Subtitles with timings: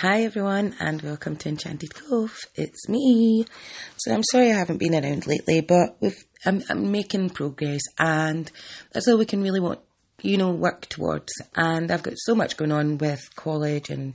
[0.00, 2.34] Hi everyone and welcome to Enchanted Cove.
[2.54, 3.44] It's me.
[3.98, 8.50] So I'm sorry I haven't been around lately, but we've, I'm, I'm making progress and
[8.92, 9.80] that's all we can really want,
[10.22, 11.30] you know, work towards.
[11.54, 14.14] And I've got so much going on with college and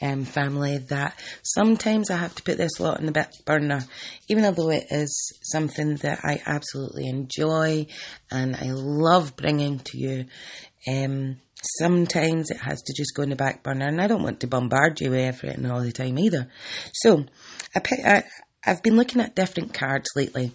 [0.00, 3.80] um, family that sometimes I have to put this lot in the back burner,
[4.28, 7.88] even though it is something that I absolutely enjoy
[8.30, 10.26] and I love bringing to you.
[10.86, 14.40] Um, sometimes it has to just go in the back burner, and I don't want
[14.40, 16.48] to bombard you with everything all the time either.
[16.92, 17.24] So,
[17.74, 18.24] I, pick, I
[18.64, 20.52] I've been looking at different cards lately,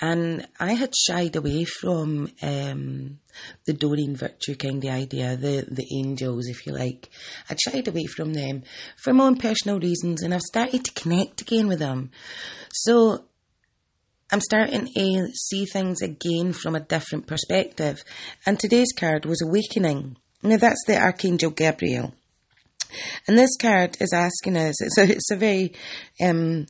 [0.00, 3.18] and I had shied away from um,
[3.66, 7.08] the Doreen Virtue kind of idea, the the angels, if you like.
[7.48, 8.62] I'd shied away from them
[8.96, 12.10] for my own personal reasons, and I've started to connect again with them.
[12.72, 13.24] So
[14.32, 18.02] I'm starting to see things again from a different perspective.
[18.44, 20.16] And today's card was Awakening.
[20.46, 22.14] Now that's the Archangel Gabriel.
[23.26, 25.72] And this card is asking us, it's a, it's a very
[26.20, 26.66] um,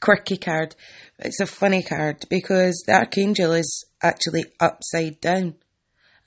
[0.00, 0.74] quirky card.
[1.18, 5.54] It's a funny card because the Archangel is actually upside down.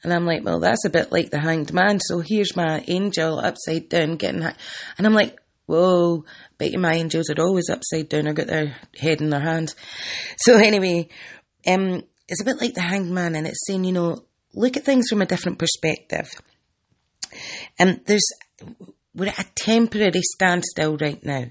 [0.03, 2.00] And I'm like, well, that's a bit like the hanged man.
[2.00, 4.56] So here's my angel upside down getting, ha-.
[4.97, 6.25] and I'm like, whoa,
[6.59, 9.75] bet you my angels are always upside down or got their head in their hands.
[10.38, 11.09] So anyway,
[11.66, 14.86] um, it's a bit like the hanged man and it's saying, you know, look at
[14.86, 16.30] things from a different perspective.
[17.80, 18.28] And there's,
[19.14, 21.45] we're at a temporary standstill right now.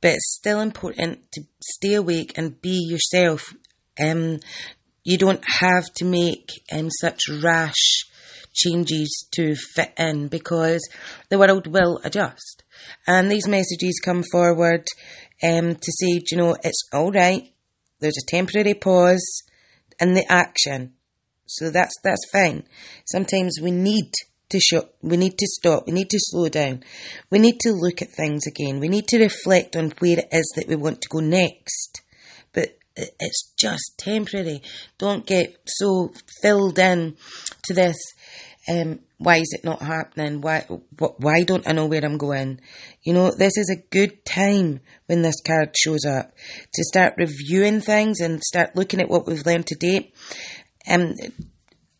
[0.00, 3.54] But it's still important to stay awake and be yourself.
[4.00, 4.40] Um,
[5.04, 8.04] you don't have to make um, such rash
[8.52, 10.86] changes to fit in because
[11.28, 12.64] the world will adjust.
[13.06, 14.86] And these messages come forward
[15.42, 17.52] um, to say, you know, it's all right.
[18.00, 19.42] There's a temporary pause
[20.00, 20.94] in the action.
[21.46, 22.64] So that's that's fine.
[23.06, 24.12] Sometimes we need
[24.50, 26.84] to shut, we need to stop, we need to slow down,
[27.30, 30.52] we need to look at things again, we need to reflect on where it is
[30.56, 32.02] that we want to go next.
[32.52, 34.62] But it's just temporary.
[34.98, 36.12] Don't get so
[36.42, 37.16] filled in
[37.64, 37.96] to this.
[38.68, 40.40] Um, why is it not happening?
[40.40, 40.66] Why,
[40.98, 42.60] why don't I know where I'm going?
[43.02, 46.32] You know, this is a good time when this card shows up
[46.72, 50.12] to start reviewing things and start looking at what we've learned to date.
[50.88, 51.14] Um,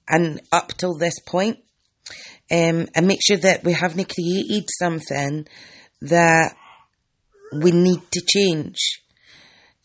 [0.09, 1.59] and up till this point,
[2.51, 5.47] um, and make sure that we haven't created something
[6.03, 6.55] that
[7.53, 8.77] we need to change.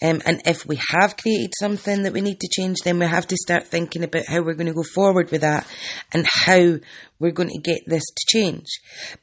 [0.04, 3.28] Um, and if we have created something that we need to change, then we have
[3.28, 5.68] to start thinking about how we're going to go forward with that
[6.12, 6.78] and how
[7.20, 8.66] we're going to get this to change.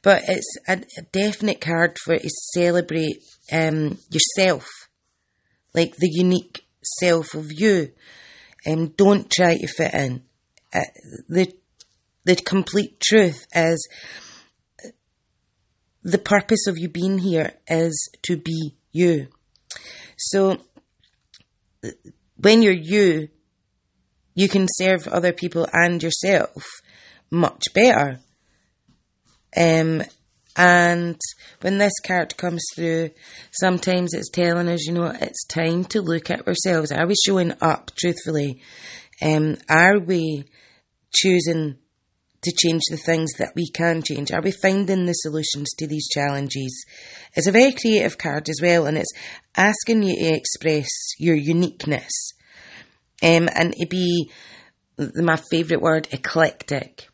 [0.01, 3.17] But it's a, a definite card for to celebrate
[3.51, 4.67] um, yourself,
[5.73, 7.91] like the unique self of you.
[8.67, 10.23] Um, don't try to fit in.
[10.73, 10.81] Uh,
[11.27, 11.53] the
[12.25, 13.87] the complete truth is
[16.03, 19.27] the purpose of you being here is to be you.
[20.17, 20.57] So
[22.37, 23.29] when you're you,
[24.35, 26.63] you can serve other people and yourself
[27.31, 28.19] much better.
[29.55, 30.03] Um,
[30.55, 31.19] and
[31.61, 33.11] when this card comes through,
[33.51, 36.91] sometimes it's telling us, you know, it's time to look at ourselves.
[36.91, 38.61] Are we showing up truthfully?
[39.21, 40.45] Um, are we
[41.13, 41.77] choosing
[42.41, 44.31] to change the things that we can change?
[44.31, 46.85] Are we finding the solutions to these challenges?
[47.35, 49.13] It's a very creative card as well, and it's
[49.55, 50.87] asking you to express
[51.19, 52.31] your uniqueness
[53.21, 54.31] um, and to be
[54.97, 57.08] my favourite word, eclectic.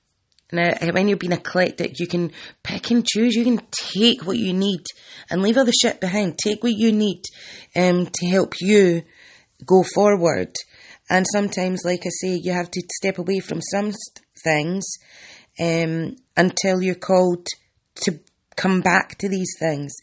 [0.55, 2.31] Now, when you're being eclectic, you can
[2.63, 3.35] pick and choose.
[3.35, 3.61] You can
[3.93, 4.85] take what you need
[5.29, 6.37] and leave all the shit behind.
[6.37, 7.23] Take what you need
[7.75, 9.03] um, to help you
[9.65, 10.55] go forward.
[11.09, 13.91] And sometimes, like I say, you have to step away from some
[14.43, 14.85] things
[15.59, 17.47] um, until you're called
[18.03, 18.19] to
[18.55, 19.93] come back to these things.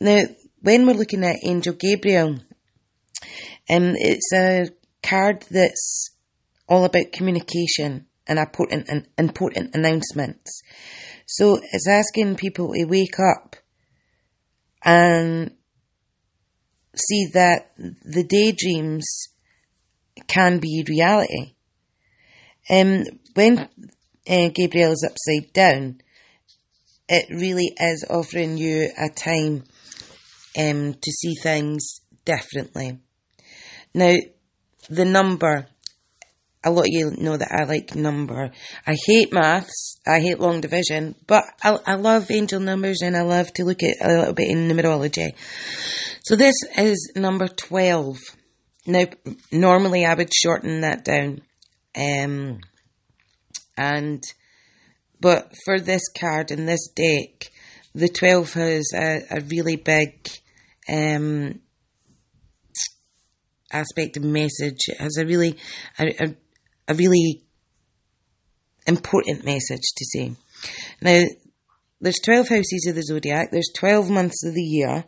[0.00, 0.22] Now,
[0.60, 2.40] when we're looking at Angel Gabriel,
[3.70, 4.68] um, it's a
[5.02, 6.10] card that's
[6.68, 10.62] all about communication and important and important announcements.
[11.26, 13.56] So it's asking people to wake up
[14.84, 15.52] and
[16.94, 19.06] see that the daydreams
[20.26, 21.54] can be reality.
[22.70, 23.68] Um, when
[24.28, 26.00] uh, Gabriel is upside down,
[27.08, 29.64] it really is offering you a time
[30.58, 32.98] um, to see things differently.
[33.94, 34.16] Now,
[34.88, 35.66] the number,
[36.66, 38.50] a lot of you know that I like number.
[38.86, 43.22] I hate maths, I hate long division, but I, I love angel numbers and I
[43.22, 45.30] love to look at a little bit in numerology.
[46.24, 48.18] So this is number 12.
[48.86, 49.04] Now,
[49.52, 51.42] normally I would shorten that down.
[51.96, 52.60] Um,
[53.78, 54.22] and,
[55.20, 57.52] but for this card in this deck,
[57.94, 60.28] the 12 has a, a really big
[60.88, 61.60] um,
[63.72, 64.88] aspect of message.
[64.88, 65.56] It has a really,
[65.98, 66.34] a, a,
[66.88, 67.42] a really
[68.86, 70.32] important message to say.
[71.00, 71.24] Now,
[72.00, 75.04] there's 12 houses of the zodiac, there's 12 months of the year,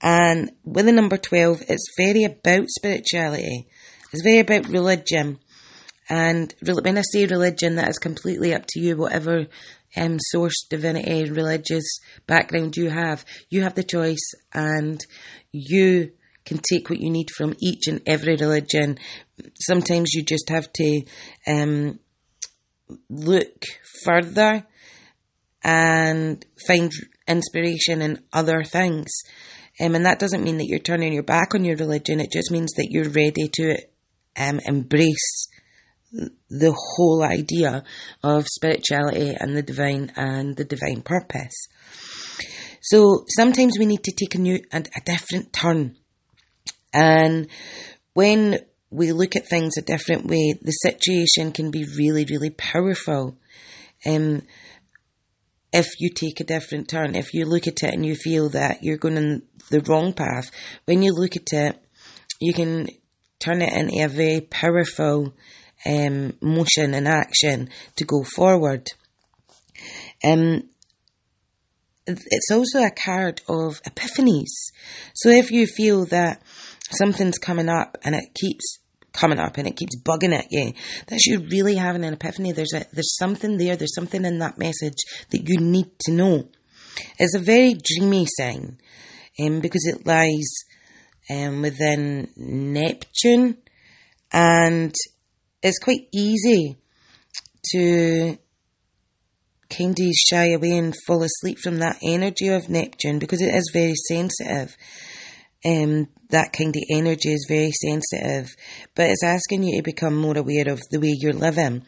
[0.00, 3.66] and with the number 12, it's very about spirituality.
[4.12, 5.38] It's very about religion.
[6.08, 9.46] And when I say religion, that is completely up to you, whatever
[9.96, 13.24] um, source, divinity, religious background you have.
[13.50, 15.04] You have the choice, and
[15.52, 16.12] you
[16.44, 18.98] can take what you need from each and every religion.
[19.54, 21.02] Sometimes you just have to
[21.46, 21.98] um,
[23.08, 23.64] look
[24.04, 24.66] further
[25.62, 26.92] and find
[27.26, 29.10] inspiration in other things.
[29.80, 32.50] Um, and that doesn't mean that you're turning your back on your religion, it just
[32.50, 33.76] means that you're ready to
[34.36, 35.48] um, embrace
[36.48, 37.84] the whole idea
[38.22, 41.68] of spirituality and the divine and the divine purpose.
[42.80, 45.96] So sometimes we need to take a new and a different turn.
[46.92, 47.48] And
[48.14, 48.60] when
[48.90, 53.36] we look at things a different way, the situation can be really, really powerful.
[54.06, 54.42] Um,
[55.72, 58.82] if you take a different turn, if you look at it and you feel that
[58.82, 60.50] you're going in the wrong path,
[60.86, 61.84] when you look at it,
[62.40, 62.88] you can
[63.38, 65.34] turn it into a very powerful
[65.84, 68.90] um, motion and action to go forward.
[70.24, 70.64] Um,
[72.06, 74.72] it's also a card of epiphanies.
[75.14, 76.42] So if you feel that
[76.90, 78.78] something's coming up and it keeps
[79.12, 80.72] coming up and it keeps bugging at you,
[81.08, 82.52] that you're really having an epiphany.
[82.52, 83.76] There's a there's something there.
[83.76, 84.98] There's something in that message
[85.30, 86.48] that you need to know.
[87.18, 88.78] It's a very dreamy sign,
[89.40, 90.50] um, because it lies
[91.30, 93.58] um, within Neptune,
[94.32, 94.94] and
[95.62, 96.76] it's quite easy
[97.72, 98.38] to
[99.70, 103.70] kind of shy away and fall asleep from that energy of Neptune because it is
[103.72, 104.76] very sensitive.
[105.64, 108.54] Um, that kind of energy is very sensitive,
[108.94, 111.84] but it's asking you to become more aware of the way you're living.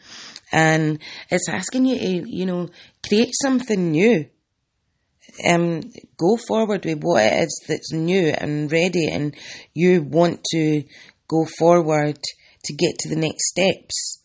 [0.51, 2.69] And it's asking you to, you know,
[3.07, 4.25] create something new.
[5.47, 5.81] Um,
[6.17, 9.33] go forward with what it is that's new and ready, and
[9.73, 10.83] you want to
[11.27, 12.19] go forward
[12.65, 14.23] to get to the next steps.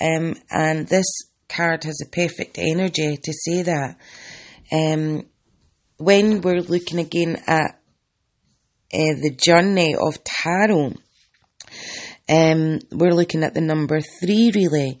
[0.00, 1.06] Um, and this
[1.48, 3.98] card has a perfect energy to say that.
[4.72, 5.26] Um,
[5.98, 7.79] when we're looking again at
[8.90, 10.94] the journey of tarot,
[12.28, 14.98] um, we're looking at the number three really,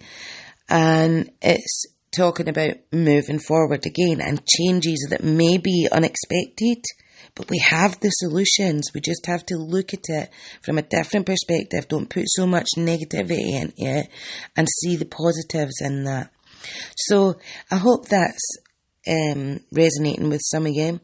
[0.68, 6.82] and it's talking about moving forward again and changes that may be unexpected
[7.34, 8.90] but we have the solutions.
[8.94, 10.30] We just have to look at it
[10.62, 11.88] from a different perspective.
[11.88, 14.08] Don't put so much negativity in it
[14.56, 16.30] and see the positives in that.
[16.96, 17.36] So
[17.70, 18.58] I hope that's
[19.08, 21.00] um, resonating with some of you.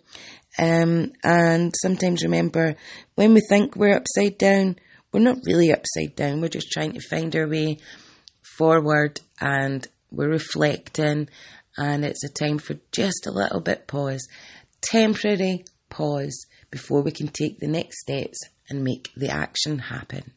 [0.59, 2.77] Um, and sometimes remember,
[3.15, 4.77] when we think we're upside down,
[5.13, 6.41] we're not really upside down.
[6.41, 7.79] We're just trying to find our way
[8.43, 11.29] forward and we're reflecting.
[11.77, 14.27] And it's a time for just a little bit pause.
[14.81, 18.39] Temporary pause before we can take the next steps
[18.69, 20.33] and make the action happen.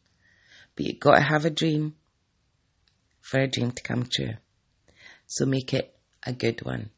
[0.76, 1.96] But you've got to have a dream
[3.22, 4.34] for a dream to come true.
[5.28, 5.96] So make it
[6.26, 6.90] a good one.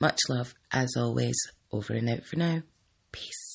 [0.00, 1.36] Much love, as always,
[1.74, 2.62] over and out for now.
[3.10, 3.53] Peace.